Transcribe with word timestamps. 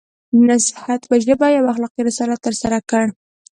د 0.31 0.33
نصیحت 0.49 1.01
په 1.09 1.15
ژبه 1.25 1.47
یو 1.57 1.69
اخلاقي 1.73 2.01
رسالت 2.09 2.39
ترسره 2.47 2.79
کړ. 2.89 3.05